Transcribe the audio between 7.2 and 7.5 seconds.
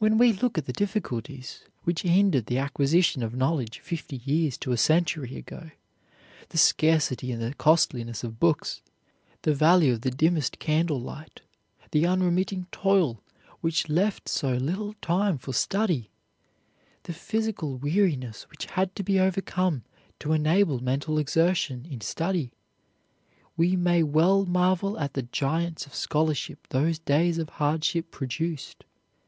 and